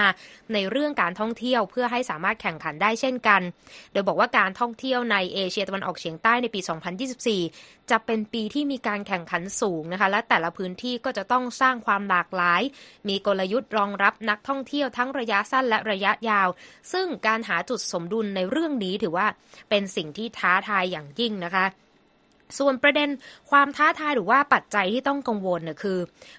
[0.54, 3.42] ในเรื่องการท่องเที่ยวเพื่อให้สามารถแข่งขันได้เช่นกัน
[3.92, 6.60] โดยบอกว่าการท่องเที่ยวในเอเชียตะวันออกเฉียงใต้ในปี
[7.26, 12.62] 2024 จะเป็นปีที่มีการแข่งขันสูงนะคะ และแต่ละพื้นที่ก็จะต้องสร้างความหลากหลาย
[13.08, 16.50] มีกลยุทธ์รองรับนักท่องเที่ยวทั้งระยะสั้นและระยะยาว
[16.94, 19.28] ซึ่งการหาจุดสมดุลในเรื่องนี้ถือว่า
[19.70, 21.66] เป็นสิ่งที่ท้าทายอย่างยิ่งนะคะ
[22.60, 23.10] ส่วนประเด็น
[23.52, 25.98] ความท้าทายหรือว่าปัจจัยที่ต้องกังวลเนี่ยคือ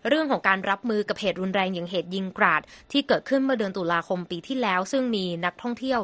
[0.08, 6.00] เรื่องของการรับมือกับเหตุรุนแรงอย่างเหตุยิงกราด ที่เกิดขึ้นเมื่อเดือนตุลาคมปีที่แล้ว ซึ่งมีนักท่องเที่ยว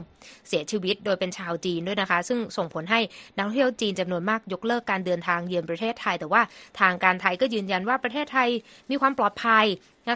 [0.48, 3.00] เสียชีวิตโดยเป็นชาวจีนด้วยนะคะ ซึ่งส่งผลให้
[3.36, 6.42] นักท่องเที่ยวจีนจำนวนมากยกเลิกการเดินทางเยือนประเทศไทย แต่ว่า
[6.80, 8.48] ทางการไทยก็ยืนยันว่าประเทศไทย
[8.90, 9.64] มีความปลอดภัย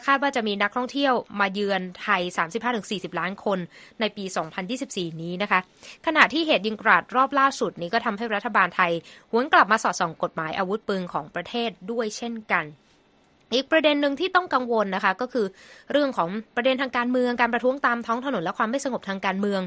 [0.07, 2.23] คาดว่าจะมีนักท่องเที่ยวมาเยือนไทย
[2.71, 3.59] 35-40 ล้านคน
[4.01, 4.25] ในปี
[4.73, 5.61] 2024 นี้นะคะ
[6.07, 8.93] ขณะที่เหตุยิงกราดรอบล่าสุดนี้ก็ทำให้รัฐบาลไทย
[9.31, 12.67] หวนกลับมาสอดส่องกฎหมายอาวุธปืนของประเทศด้วยเช่นกัน
[13.55, 15.47] อีกประเด็นหนึ่งที่ต้องกังวลนะคะก็คือ
[15.93, 19.61] เรื่องของประเด็นทางการเมืองการประท้วงตามท้องถนนและความไม่สงบทางการเมือง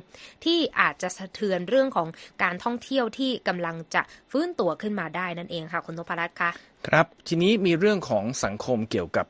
[0.46, 2.08] ที่อาจจะสะเทือนเรื่องของ
[2.44, 4.02] การท่องเที่ยวที่กำลังจะ
[4.32, 6.50] ฟื้นตัวขึ้นมาได้นั่นเองค่ะคุณนพรัตน์คะ
[6.88, 9.26] ครับ ทีนี้มีเรื่องของสังคมเกี่ยวกับ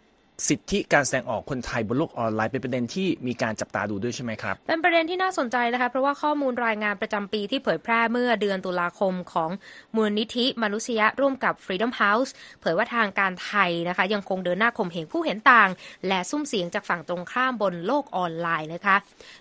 [0.48, 9.50] สิทธิการแสดงออกคนไทยบนโลกออนไลน์เป็นประเด็นที่มีการจับตาดูด้วยใช่ไหมครับ เป็นประเด็นที่น่าสนใจนะคะ เพราะว่าข้อมูลรายงานประจำปีที่เผยแพร่เมื่อเดือนตุลาคมของ
[9.95, 12.30] มูลนิธิมนุษยะร่วมกับ Freedom House
[12.62, 15.69] เผยว่าทางการไทยนะคะ ยังคงเดินหน้าข่มเหงผู้เห็นต่าง
[16.08, 18.95] และซุ้มเสียงจากฝั่งตรงข้ามบนโลกออนไลน์นะคะ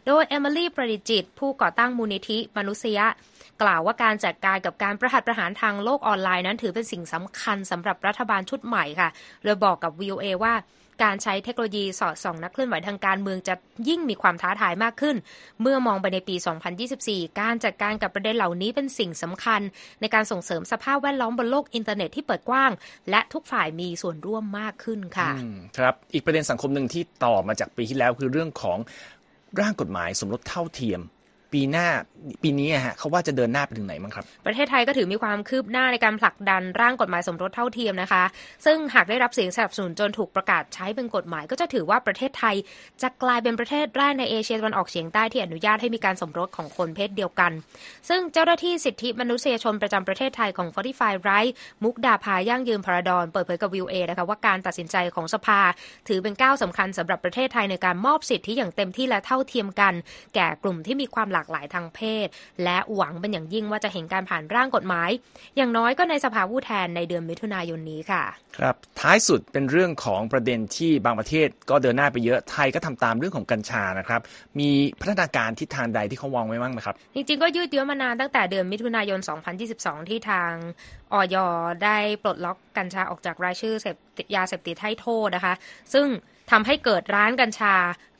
[0.06, 3.06] โดยเอมิลี่ประดิจิต ผู้ก่อตั้งมูลนิธิมนุษยะ
[3.62, 9.08] กล่าวว่าการจัดการกับการประหัตประหารทางโลกออนไลน์นั้นถือเป็นสิ่งสำคัญสำหรับรัฐบาลชุดใหม่ค่ะ
[9.44, 10.54] โดยบอกกับ VOA ว่า
[11.02, 13.54] การใช้เทคโนโลยีสอดส่องนักเคลื่อนไหวทางการเมืองจะ
[13.88, 15.16] ยิ่งมีความท้าทายมากขึ้น
[15.62, 16.36] เมื่อมองไปในปี
[16.86, 19.60] 2024 การจัดการกับประเด็นเหล่านี้เป็นสิ่งสำคัญ
[20.00, 22.70] ในการส่งเสริมสภาพแวดล้อมบนโลกอินเทอร์เน็ตที่เปิดกว้าง
[23.10, 25.30] และทุกฝ่ายมีส่วนร่วมมากขึ้นค่ะ
[25.78, 28.78] ครับอีกประเด็นสังคมหนึ่งที่ต่อมาจากปีที่แล้วคือเรื่องของ
[29.60, 31.00] ร่างกฎหมายสมรสเท่าเทียม
[31.54, 31.86] ปีหน้า
[32.42, 38.22] ปีนี้ฮะเขาว่าจะเดินหน้าไปถึงไหนบ้งครับ ประเทศไทยก็ถือมีความคืบหน้าในการผลักดันร่างกฎหมายสมรสเท่าเทียมนะคะ
[38.64, 42.56] ซึ่งหากได้รับเสียงสนับสนุนจนถูกประกาศใช้เป็นกฎหมาย ก็จะถือว่าประเทศไทย
[43.02, 47.52] จะกลายเป็นประเทศแรกในเอเชียตะวันออกเฉียงใต้ที่อนุญาตให้มีการสมรสของคนเพศเดียวกัน
[48.08, 51.52] ซึ่งเจ้าหน้าที่สิทธิมนุษยชนประจำประเทศไทยของ45 Right
[51.84, 55.60] มุกดาพาย่างยืนพระดอนเปิดเผยกับวิวเอนะคะว่าการตัดสินใจของสภา
[56.08, 59.94] ถือเป็นก้าวสำคัญสำหรับประเทศไทยในการมอบสิทธิอย่างเต็มที่และเท่าเทียมกัน
[60.34, 62.28] แก่กลุ่มที่มีความหลากหลายทางเพศศ
[62.64, 65.10] และหวังเป็นอย่างยิ่งว่าจะเห็นการผ่านร่างกฎหมาย
[65.56, 68.24] อย่างน้อยก็ในสภาผู้แทนในเดือนมิถุนายนนี้ค่ะ
[68.58, 74.20] ครับท้ายสุดเป็นเรื่องของประเด็นที่บางประเทศก็เดินหน้าไปเยอะไทยก็ทำตามเรื่องของกัญชานะครับ
[74.58, 79.20] มีพัฒนาการทิศทางใดที่เขาวางไว้บ้างไหมครับจริงๆก็ยืดเยื้อมานานตั้งแต่เดือนมิถุนายน
[79.64, 80.52] 2022 ที่ทาง
[81.12, 81.36] ออย
[81.84, 83.96] ได้ปลดล็อกกัญชาออกจากรายชื่อเสพ
[84.36, 85.54] ยาเสพติดให้โทษนะคะ
[85.94, 86.06] ซึ่ง
[86.50, 87.74] ทำให้เกิดร้านกัญชา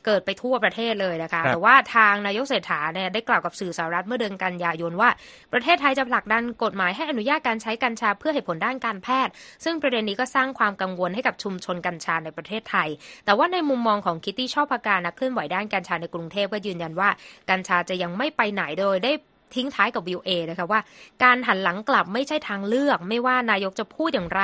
[0.05, 5.09] เกิดไปทั่วประเทศเลยนะคะ แต่ว่าทางนายกเศรษฐาเนี่ยได้กล่าวกับสื่อสหรัฐเมื่อเดือนกันยายนว่า
[5.53, 9.33] ประเทศไทยจะผลักดันกฎหมายให้อนุญาตการใช้กัญชาเพื่อเหตุผลด้านการแพทย์
[9.63, 12.89] ซึ่งประเด็นนี้ก็สร้างความกังวลให้กับชุมชนกัญชาในประเทศไทย
[13.25, 17.09] แต่ว่าในมุมมองของคิตตี้ชอบพการนักเคลื่อนไหวด้านกัญชาในกรุงเทพก็ยืนยันว่า
[17.49, 19.11] กัญชาจะยังไม่ไปไหนโดยได้
[19.55, 20.79] ทิ้งท้ายกับวิวเอนะคะว่า
[21.23, 24.41] การหันหลังกลับไม่ใช่ทางเลือก ไม่ว่านายกจะพูดอย่างไร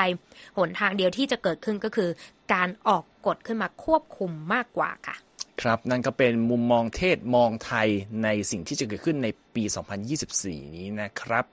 [0.57, 2.09] หนทางเดียวที่จะเกิดขึ้นก็คือ
[2.53, 5.17] การออก กฎขึ้นมาควบคุมมากกว่าค่ะ
[5.61, 7.87] ครับนั่นก็เป็นมุมมองเทศมองไทย
[8.23, 9.63] ในสิ่งที่จะเกิดขึ้นในปี
[10.19, 11.43] 2024 นี้นะครับ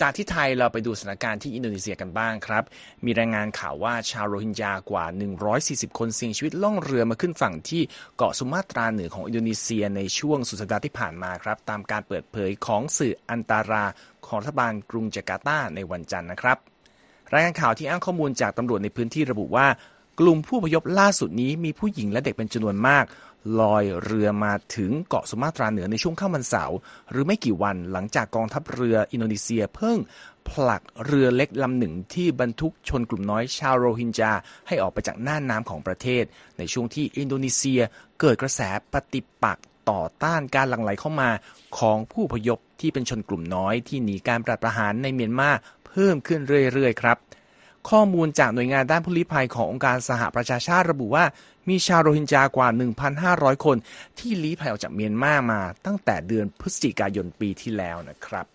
[0.00, 2.64] จากที่ไทยเราไปดูสถานการณ์ที่อินโดนีเซียกันบ้างครับ
[3.04, 5.04] มีรายงานข่าวว่าชาวโรฮิงญากว่า
[5.50, 7.82] 140 คนเสี่ยงชีวิตล่องเรือมาขึ้นฝั่งที่
[8.16, 13.84] เกาะสุมาตราเหนือของอินโดนีเซียในช่วงสุดสัปดาห์ที่ผ่านมาครับ ตามการเปิดเผยของสื่ออันตารา
[14.26, 16.58] ของรัฐบาลกรุงจาการ์ตาในวันจันทร์นะครับ
[17.32, 19.66] รายงานข่าวที่อ้างข้อมูลจากตำรวจในพื้นที่ระบุว่า
[20.20, 23.04] กลุ่มผู้พยพล่าสุดนี้มีผู้หญิงและเด็กเป็นจำนวนมาก
[23.60, 26.76] ลอยเรือมาถึงเกาะสุมาตราเหนือในช่วงค่ำวันเสาร์
[27.10, 29.98] หรือไม่กี่วันหลังจากกองทัพเรืออินโดนีเซียเพิ่ง
[30.48, 34.32] ผลักเรือเล็กลำหนึ่งที่บรรทุกชนกลุ่มน้อยชาวโรฮิงญา
[34.66, 36.24] ให้ออกไปจากน่านน้ำของประเทศ
[36.58, 37.80] ในช่วงที่อินโดนีเซีย
[38.20, 38.60] เกิดกระแส
[38.92, 41.30] ปฏิปักษ์ต่อต้านการหลั่งไหลเข้ามา
[41.78, 45.50] ของผู้พยพที่เป็นชนกลุ่มน้อยที่หนีการปรัฐประหารในเมียนมา
[45.86, 46.40] เพิ่มขึ้น
[46.72, 47.18] เรื่อยๆครับ
[47.90, 51.24] ข้อมูลจากหน่วยงานด้านผู้ลี้ภัยขององค์การสหประชาชาติระบุว่า
[51.68, 52.68] มีชาวโรฮิงญากว่า
[53.16, 53.76] 1,500 คน
[54.18, 58.46] ที่ลี้ภัยออกจากเมียนมามาตั้งแต่เดือนพฤศจิกายนปีที่แล้วนะครับ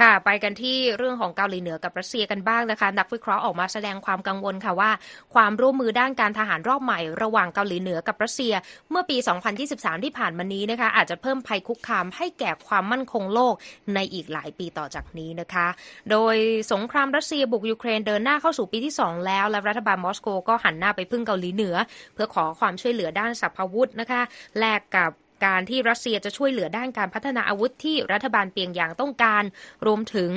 [0.00, 4.90] ค่ะ ไปกันที่เรื่องของเกาหลีเหนือกับรัสเซียกันบ้างนะคะ นักวิเคราะห์ออกมาแสดงความกังวลค่ะว่า
[5.34, 8.54] ความร่วมมือด้านการทหารรอบใหม่ ระหว่างเกาหลีเหนือกับรัสเซีย
[8.90, 9.16] เมื่อปี
[9.60, 13.54] 2023 ที่ผ่านมานี้นะคะ อาจจะเพิ่มภัยคุกคามให้แก่ความมั่นคงโลก
[13.94, 15.66] ในอีกหลายปีต่อจากนี้นะคะ
[16.10, 16.36] โดย
[16.72, 21.76] สงครามรัสเซียบุกยูเครนเดินหน้าเข้าสู่ปีที่ 2 แล้ว และรัฐบาลมอสโกก็หันหน้าไปพึ่งเกาหลีเหนือ
[22.14, 24.22] เพื่อขอความช่วยเหลือด้านสัพพวุธนะคะ
[24.58, 25.12] แลกกับ
[25.44, 29.44] การที่รัสเซียจะช่วยเหลือด้านการพัฒนาอาวุธที่รัฐบาลเปียงยางต้องการ
[29.86, 30.30] รวมถึง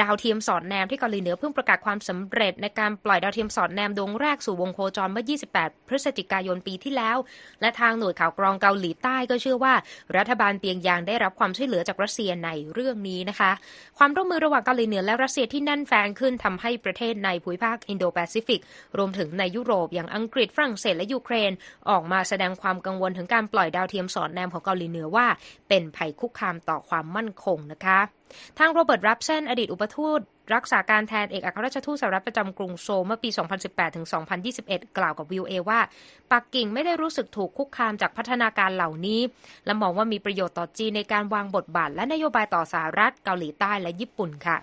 [0.00, 5.24] ดาวเทียมสอดแนมที่เกาหลีเหนือเพิ่งประกาศความสำเร็จในการปล่อยดาวเทียมสอดแนมดวงแรกสู่วงโคจรเมื่อ
[5.56, 7.16] 28 พฤศจิกายนปีที่แล้ว
[7.60, 9.74] และทางหน่วยข่าวกรองเกาหลีใต้ก็เชื่อว่า
[10.16, 13.52] รัฐบาลเปียงยางได้รับความช่วยเหลือจากรัสเซียในเรื่องนี้นะคะ
[13.98, 18.60] ความร่วมมือระหว่างเกาหลีเหนือและรัสเซียที่แน่นแฟ้นขึ้นทำให้ประเทศในภูมิภาคอินโดแปซิฟิก
[18.98, 21.52] รวมถึงในยุโรปอย่างอังกฤษฝรั่งเศสและยูเครน
[21.90, 25.26] ออกมาแสดงความกังวลถึงการปล่อยดาวเทียมสอดแนมของเกาหลีเหนือว่า
[25.68, 27.98] เป็นภัยคุกคามต่อความมั่นคงนะคะ
[28.58, 30.20] ทางโรเบิร์ตรับเซนอดีตอุปทูต
[30.54, 33.30] รักษาการแทนเอกอัครราชทูตสหรัฐประจำกรุงโซลเมื่อปี
[33.62, 34.06] 2018 ถึง
[34.50, 35.80] 2021 กล่าวกับวิวเอว่า
[36.32, 39.20] ปักกิ่งไม่ได้รู้สึกถูกคุกคามจากพัฒนาการเหล่านี้
[39.64, 44.58] และมองว่ามีประโยชน์ต่อจีนในการวางบทบาทและนโยบายต่อสหรัฐ เกาหลีใต้และญี่ปุ่นค่ะ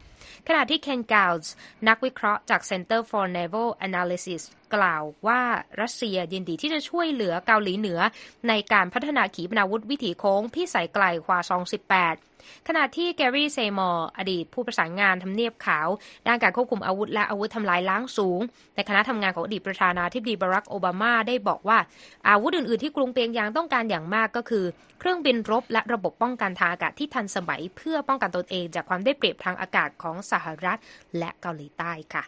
[0.48, 1.54] ขณะที่เคนกาวส์
[1.88, 4.42] นักวิเคราะห์จาก Center for Naval Analysis
[4.76, 5.42] กล่าวว่า
[5.82, 8.00] รัสเซียยินดีที่จะช่วยเหลือเกาหลีเหนือ
[8.48, 11.64] ในการพัฒนาขีปนาวุธวิถีโค้งพิสัยไกลควาซอง
[11.98, 12.29] 18
[12.68, 15.88] ขณะที่แกรี่เซมอร์อดีตผู้ประสานงานทำเนียบขาว
[16.28, 18.40] ด้านการควบคุมอาวุธและอาวุธทำลายล้างสูง
[18.76, 21.78] ในคณะทำงานของอดีตประธานาธิบดีบารักโอบามาได้บอกว่า
[22.30, 24.66] อาวุธอื่น ๆ ที่กรุงเปียงยางต้องการอย่างมากก็คือ
[25.00, 30.80] เครื่องบินรบและระบบป้องกันทางอากาศที่ทันสมัย เพื่อป้องกันตนเองจากความได้เปรียบทางอากาศของสหรัฐ
[31.18, 32.24] และเกาหลีใต้ค่ะ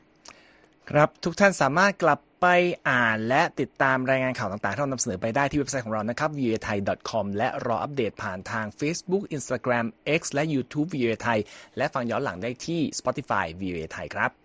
[0.89, 2.47] ครับทุกท่านสามารถกลับ ไป
[2.89, 6.77] อ่านและติดตามรายงานข่าวต่างๆ ที่เรานำเสนอไปได้ที่เว็บไซต์ของเรานะครับ v a thai
[7.09, 9.85] com และรออัปเดตผ่านทาง Facebook Instagram
[10.19, 11.37] X และ YouTube v a thai
[11.77, 14.40] และฟังย้อนหลังได้ที่ Spotify v a thai ครับ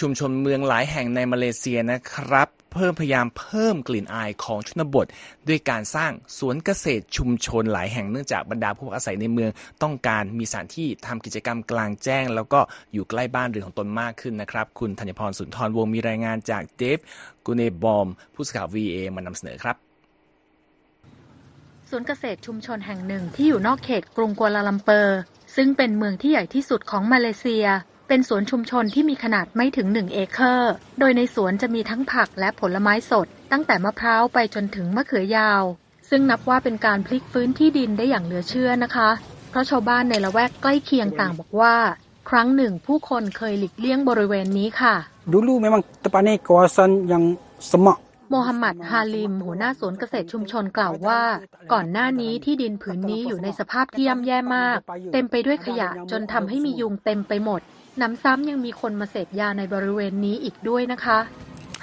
[0.00, 5.06] ชุมชนเมืองหลายแห่งในมาเลเซียนะครับ เพิ่มพยายามเพิ่มกลิ่นอายของชนบท
[5.48, 9.50] ด้วยการสร้างสวนเกษตรชุมชนหลายแห่งเนื่องจากบรรดาผู้อาศัยในเมือง
[9.82, 12.60] ต้องการมีสถานที่ทำกิจกรรมกลางแจ้ง แล้วก็
[12.92, 16.98] อยู่ใกล้บ้านเรือนของตนมากขึ้นนะครับ คุณธัญพรสุนทรวงศ์มีรายงานจากเดฟ
[17.46, 19.76] กูเนบอม ผู้สื่อข่าว VOA มานำเสนอครับ
[21.90, 25.18] สวนเกษตรชุมชนแห่งหนึ่งที่อยู่นอกเขตกรุงกัวลาลัมเปอร์
[25.56, 27.66] ซึ่งเป็นเมืองที่ใหญ่ที่สุดของมาเลเซีย
[28.08, 35.62] เป็นสวนชุมชนที่มีขนาดไม่ถึง 1 เอเคอร์ โดยในสวนจะมีทั้งผักและผลไม้สด ตั้งแต่มะพร้าวไปจนถึงมะเขือยาว
[36.10, 39.10] ซึ่งนับว่าเป็นการพลิกฟื้นที่ดินได้อย่างเหลือเชื่อนะคะ
[39.50, 41.74] เพราะชาวบ้านในละแวกใกล้เคียงต่างบอกว่า
[42.30, 44.94] ครั้งหนึ่งผู้คนเคยหลีกเลี่ยงบริเวณนี้ค่ะ
[45.32, 47.24] Dulu memang tempat ni kawasan yang
[47.70, 47.98] semak
[48.30, 51.20] โมฮัมหมัดฮาลิม หัวหน้าสวนเกษตรชุมชนกล่าวว่า
[51.72, 54.78] ก่อนหน้านี้ที่ดินผืนนี้อยู่ในสภาพที่ย่ำแย่มาก
[55.12, 57.60] เต็มไปด้วยขยะจนทำให้มียุงเต็มไปหมด
[58.00, 61.18] น้ำซ้ำยังมีคนมาเสพยาในบริเวณนี้อีกด้วยนะคะ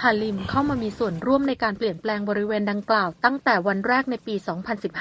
[0.03, 4.35] ฮาลิมเข้ามามีส่วนร่วมในการเปลี่ยนแปลงบริเวณดังกล่าวตั้งแต่วันแรกในปี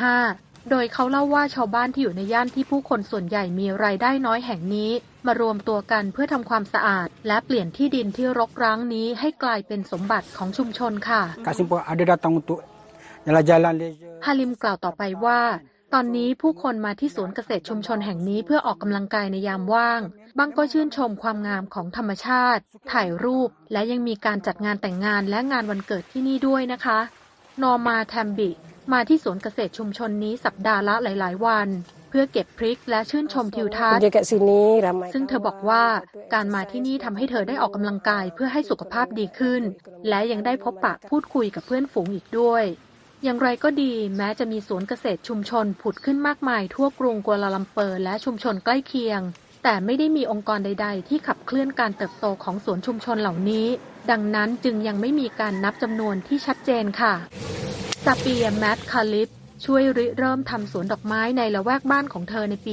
[0.01, 4.91] 2015 โดยเขาเล่าว่าชาวบ้านที่อยู่ในย่านที่ผู้คนส่วนใหญ่มีรายได้น้อยแห่งนี้
[5.27, 12.61] มารวมตัวกันเพื่อทำความสะอาด และเปลี่ยนที่ดินที่รกร้างนี้ให้กลายเป็นสมบัติของชุมชนค่ะ Kak Simpul ada datang untuk
[13.27, 15.41] jalan-jalan leisure ฮาลิมกล่าวต่อไปว่า
[15.95, 20.01] ตอนนี้ผู้คนมาที่สวนเกษตรชุมชนแห่งนี้เพื่อออกกำลังกายในยามว่าง
[20.39, 26.99] บางก็ชื่นชมความงามของธรรมชาติ ถ่ายรูป และยังมีการจัดงานแต่งงานและงานวันเกิดที่นี่ด้วยนะคะ
[27.63, 28.51] นอร์มาแทมบิ
[28.93, 31.69] มาที่สวนเกษตรชุมชนนี้สัปดาห์ละหลาย ๆ วัน
[32.11, 35.09] เพื่อเก็บพริกและชื่นชมทิวทัศน์ Kerja kat sini ramai.
[35.13, 35.85] ซึ่งเธอบอกว่า
[36.35, 39.63] การมาที่นี่ทำให้เธอได้ออกกำลังกายเพื่อให้สุขภาพดีขึ้น
[40.09, 42.65] และยังได้พบปะพูดคุยกับเพื่อนฝูงอีกด้วย
[43.25, 49.21] อย่างไรก็ดีแม้จะมีสวนเกษตรชุมชนผุดขึ้นมากมายทั่วกรุงกัวลาลัมเปอร์และชุมชนใกล้เคียง
[49.63, 53.67] แต่ไม่ได้มีองค์กรใด ๆ ที่ขับเคลื่อนการเติบโตของสวนชุมชนเหล่านี้
[54.11, 57.15] ดังนั้นจึงยังไม่มีการนับจำนวนที่ชัดเจนค่ะ
[58.05, 59.29] ซาเปียแมตคาลิฟ
[59.65, 62.73] ช่วยริเริ่มทำสวนดอกไม้ในละแวกบ้านของเธอในปี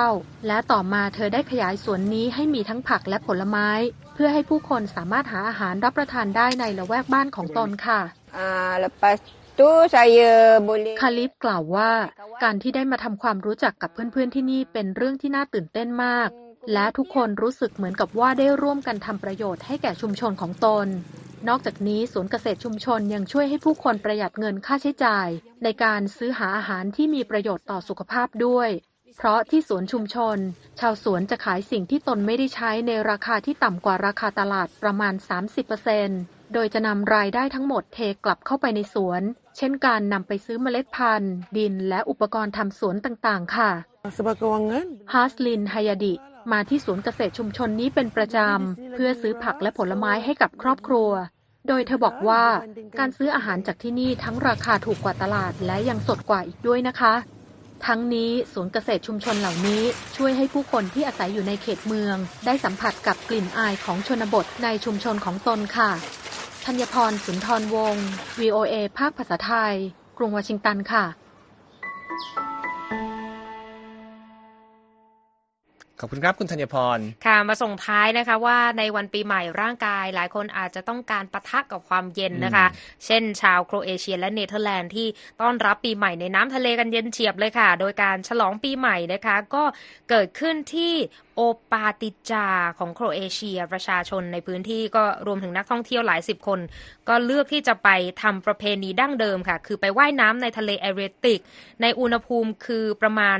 [0.00, 3.68] 2019 และต่อมาเธอได้ขยายสวนนี้ให้มีทั้งผักและผลไม้
[4.14, 8.00] เพื่อให้ผู้คนสามารถหาอาหารรับประทานได้ในละแวกบ้านของตนค่ะ
[8.44, 9.18] Ah, lepas
[11.00, 11.90] คาลิฟกล่าวว่า
[12.42, 16.28] การที่ได้มาทำความรู้จักกับเพื่อนๆที่นี่เป็นเรื่องที่น่าตื่นเต้นมาก
[16.72, 20.86] และทุกคนรู้สึกเหมือนกับว่าได้ร่วมกันทำประโยชน์ให้แก่ชุมชนของตน
[21.48, 25.28] นอกจากนี้ศูนย์เกษตรชุมชนยังช่วยให้ผู้คนประหยัดเงินค่าใช้จ่าย
[25.64, 28.70] ในการซื้อหาอาหารที่มีประโยชน์ต่อสุขภาพด้วย
[29.16, 30.38] เพราะที่สวนชุมชน
[30.80, 39.22] ชาวสวนจะขายสิ่งที่ตนไม่ได้ใช้ในราคาที่ต่ำกว่าราคาตลาดประมาณ 30% โดยจะนำรายได้ทั้งหมดเทกลับเข้าไปในสวน
[39.56, 43.70] เช่นการนำไปซื้อเมล็ดพันธุ์ ดินและอุปกรณ์ทำสวนต่างๆ ค่ะ
[44.16, 46.14] sebab kewangan ฮาสลินฮายาดิ
[46.52, 51.10] มาที่สวนเกษตรชุมชนนี้เป็นประจำ เพื่อซื้อผักและผลไม้ให้กับครอบครัว
[51.68, 52.44] โดยเธอบอกว่า
[52.98, 57.14] การซื้ออาหารจากที่นี่ทั้งราคาถูกกว่าตลาดและยังสดกว่าอีกด้วยนะคะ
[57.86, 59.82] ทั้งนี้สวนเกษตรชุมชนเหล่านี้
[60.16, 65.90] ช่วยให้ผู้คนที่อาศัยอยู่ในเขตเมือง ได้สัมผัสกับกลิ่นอายของชนบทในชุมชนของตนค่ะ
[66.68, 68.08] ธัญพรสุนทรวงศ์
[68.40, 69.74] VOA ภาคภาษาไทย
[70.18, 71.04] กรุงวอชิงตันค่ะ
[76.00, 82.66] ขอบคุณครับคุณธัญพร ค่ะ มาส่งท้ายนะคะว่าในวันปีใหม่ร่างกาย หลายคนอาจจะต้องการปะทะกับความเย็นนะคะ
[83.06, 85.06] เช่นชาวโครเอเชียและเนเธอร์แลนด์ที่
[85.40, 89.64] ต้อนรับปีใหม่ในน้ำทะเลกันเย็นเฉียบเลยค่ะ โดยการฉลองปีใหม่นะคะ ก็
[90.10, 90.94] เกิดขึ้นที่
[91.36, 91.40] โอ
[91.72, 92.46] ปาติจา
[92.78, 96.60] ของโครเอเชียประชาชนในพื้นที่ก็รวมถึงนักท่องเที่ยวหลายสิบคน
[97.08, 97.88] ก็เลือกที่จะไป
[98.22, 101.40] ทำประเพณีดั้งเดิมค่ะ คือไปว่ายน้ำในทะเลเอเดรียติก
[101.82, 103.38] ในอุณหภูมิคือประมาณ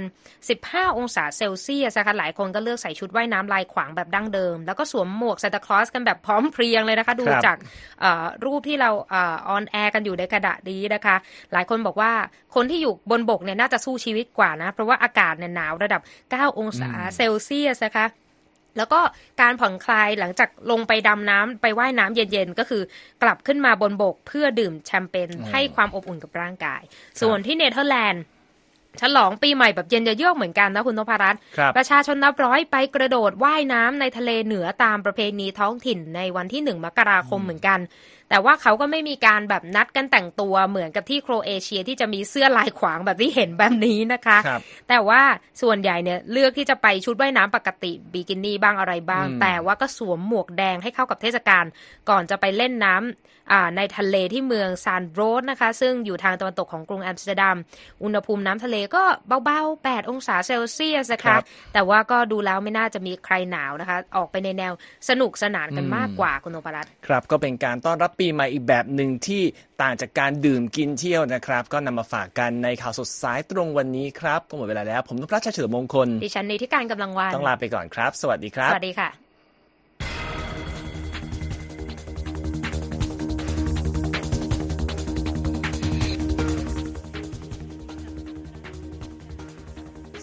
[0.49, 7.57] 15 องศาเซลเซียสนะคะหลายคนก็เลือกใส่ชุดว่ายน้ำลายขวางแบบดั้งเดิม แล้วก็สวมหมวกซานตาคลอสกันแบบพร้อมเพรียงเลยนะคะ ดูครับจาก
[8.01, 9.15] เอ่อรูปที่เราอ
[9.55, 11.17] อนแอร์กันอยู่ในกระดาษนี้นะคะ
[11.53, 12.13] หลายคนบอกว่า
[12.55, 18.07] คนที่อยู่บนบกเนี่ยน่าจะสู้ชีวิตกว่านะ เพราะว่าอากาศเนี่ยหนาวระดับ 9 องศาเซลเซียสนะคะ
[18.79, 19.01] แล้วก็
[19.41, 22.83] การผ่อนคลายหลังจากลงไปดำน้ำไปว่ายน้ำเย็นๆ ก็คือ
[23.23, 26.83] กลับขึ้นมาบนบกเพื่อดื่มแชมเปญอืมให้ความอบอุ่นกับร่างกาย
[27.21, 28.23] ส่วนที่เนเธอร์แลนด์
[29.01, 37.79] ฉลองปีใหม่แบบเย็นยะเยือกเหมือนกันนะคุณนพรัตน์ครับประชาชนนับร้อยไปกระโดดว่ายน้ำในทะเลเหนือตามประเพณีท้องถิ่นในวันที่หนึ่งมกราคมเหมือนกัน
[38.31, 45.23] แต่ว่าเขาก็ไม่มีการแบบนัดกันแต่งตัวเหมือนกับที่โครเอเชียที่จะมีเสื้อลายขวางแบบที่เห็นแบบนี้นะคะครับแต่ว่า
[45.63, 51.65] ส่วนใหญ่เนี่ยเลือกที่จะไปชุดว่ายน้ำปกติบิกินี่บ้างอะไรบ้างอืมแต่ว่าก็สวมหมวกแดงให้เข้ากับเทศกาล
[52.09, 57.57] ก่อนจะไปเล่นน้ำอ่าในทะเลที่เมืองซานโรสนะคะ ซึ่งอยู่ทางตะวันตกของกรุงอัมสเตอร์ดัม
[58.03, 59.03] อุณหภูมิน้ำทะเลก็
[59.45, 61.43] เบาๆ 8 องศาเซลเซียสนะคะครับ
[61.75, 64.73] แต่ว่าก็ดูแล้วไม่น่าจะมีใครหนาวนะคะ ออกไปในแนว
[65.09, 69.43] สนุกสนานกันอืมมากกว่าคุณนพรัตน์ครับ ก็เป็นการต้อนรับปีใหม่อีกแบบหนึ่งที่
[69.83, 79.11] ต่างจากการดื่มกินเที่ยวนะครับ ก็นำมาฝากกันในข่าวสดสายตรงวันนี้ครับก็หมดเวลาแล้ว ผมนพรัตน์ชัยเฉลิมมงคลิฉันในที่การกำลังวันต้องลาไปก่อนครับ สวัสดีครับ สวัสดีค่ะ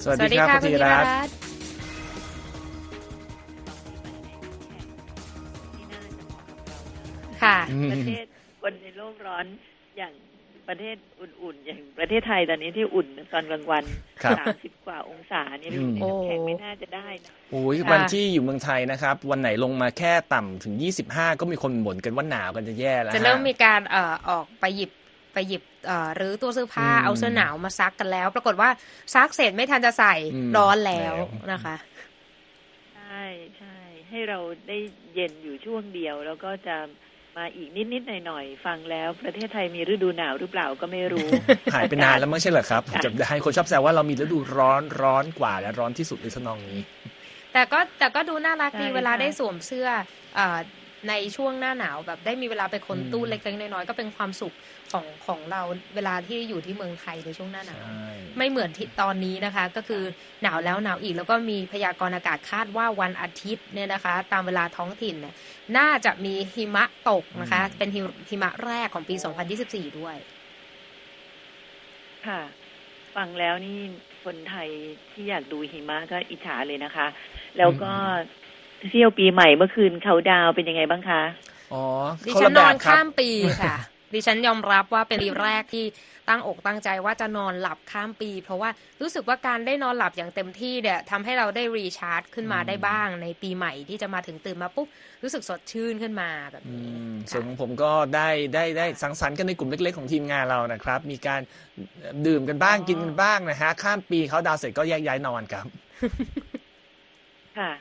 [0.03, 1.40] สวัสดีครับคุณธีรัตน์
[7.43, 8.25] ค่ะอืมประเทศ
[8.61, 9.45] คนในโลกร้อน
[9.97, 10.13] อย่าง
[10.69, 13.83] ประเทศอุ่นๆ อย่างประเทศไทยตอนนี้ที่อุ่นตอนกลางวัน
[14.23, 20.73] ครับสามสิบกว่าองศาเนี่ยอยู่ในโอ้น้ำแข็งไม่น่าจะได้นะโอ้ยค่ะวันที่อยู่เมืองไทยนะครับ วันไหนลงมาแค่ต่ำถึง
[21.07, 24.91] 25ก็มีคนบ่นกันว่าหนาวกันจะแย่แล้วจะเริ่มฮมีการเอ่อออกไปหยิบ
[25.33, 28.69] ไปหยิบเอ่อหรือตัวเสื้อผ้าอืมเอาเสื้อหนาวมาซักกันแล้ว ปรากฏว่า
[29.15, 31.75] ซักเสร็จไม่ทันจะใส่อืมร้อนแล้วแล้วนะคะ
[32.95, 33.23] ใช่
[33.57, 33.77] ใช่
[34.09, 34.77] ให้เราได้
[35.13, 36.75] เย็นอยู่ช่วงเดียวแล้วก็จะ
[37.37, 41.29] มาอีกนิด ๆ หน่อย ๆ ฟังแล้ว ประเทศไทยมีฤดูหนาวหรือเปล่าก็ไม่รู้
[41.73, 46.79] หายไปนานแล้วไม่ใช่เหรอครับจะให้คนชอบแซวว่าเรามีฤดูร้อนร้อนกว่าและร้อนที่สุดในทำนองนี้
[47.53, 49.87] แต่ก็แต่ก็ดูน่ารักดีใช่เวลาค่ะได้สวมเสื้อ
[50.35, 50.57] เอ่อ
[51.09, 54.53] ในช่วงหน้าหนาวแบบได้มีเวลาไปคนตู้อืมเล็กๆน้อยๆก็เป็นความสุข
[54.91, 55.61] ของของเรา
[55.95, 60.03] เวลาที่อยู่ที่เมืองไทยในช่วงหน้าหนาวใช่ไม่เหมือนที่ตอนนี้นะคะ ก็คือ
[60.43, 65.35] หนาวแล้วหนาวอีกแล้วก็มีพยากรณ์อากาศคาดว่าวันอาทิตย์เนี่ยนะคะ ตามเวลาท้องถิ่นเนี่ย
[65.77, 69.15] น่าจะมีหิมะตกนะคะ เป็นหิหิมะแรกของปี
[69.57, 70.17] 2024 ด้วย
[72.27, 72.41] ค่ะ
[73.15, 73.79] ฟังแล้วนี่
[74.23, 74.69] คนไทย
[75.11, 77.07] ที่อยากดูหิมะก็อิจฉาเลยนะคะ
[77.57, 77.91] แล้วก็
[78.89, 81.21] เที่ยวปีใหม่เมื่อคืนเขาดาวน์เป็นยังไงบ้างคะ
[81.73, 81.83] อ๋อ
[82.27, 83.29] ดิคนฉัละนแบนอนบครับข้ามปี
[83.61, 83.75] ค่ะ
[84.13, 85.85] ดิฉันยอมรับว่าเป็นปีแรกที่
[86.29, 88.69] ตั้งอกตั้งใจว่าจะนอนหลับข้ามปี เพราะว่า
[89.01, 94.87] รู้สึกว่าการได้นอนหลับอย่างเต็มที่เนี่ยทำให้เราได้รีชาร์จขึ้นมาอืมได้บ้าง ในปีใหม่ที่จะมาถึงตื่นมาปุ๊บ
[95.23, 101.41] รู้สึกสดชื่นขึ้นมาแบบอืนี้มค่ะส่วนของผมก็ได้ได้ได้สังสรรค์กันในกลุ่มเล็ก ๆ ของทีมงานเรานะครับ มีการ
[102.25, 105.65] ดื่มกันบ้างอ๋อกินกันบ้างนะฮะข้ามปีเขาดาวน์เสร็จก็แยกย้ายนอนครับ
[107.57, 107.71] ค่ะ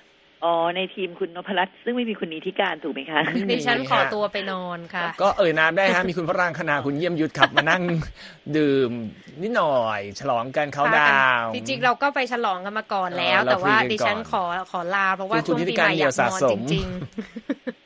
[0.45, 7.83] อ๋อในทีมคุณนพรัตน์ซึ่งไม่มีคุณนิธิการถูกไหมคะไม่มีดิฉันขอฮะตัวไปนอนค่ะ ก็เอ่ยนามได้ฮะมีคุณพระรางคณาคุณเยี่ยมยุทธครับมานั่ง
[8.57, 8.91] ดื่ม
[9.43, 17.80] นิดหน่อย ฉลองกันเขาดาวน์จริงๆเราก็ไปฉลองกันมาก่อนแล้วเออเราแต่ว่าคุยกันดิฉันก่อนขอขอลาเพราะว่าคือคุช่ณวงนิติปีการใหม่เดี่อยยาวกนอนสะสจมริงๆ